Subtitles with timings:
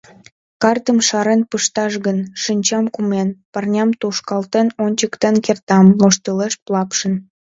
[0.61, 7.13] Картым шарен пышташ гын, шинчам кумен, парням тушкалтен ончыктен кертам,— воштылеш Лапшин.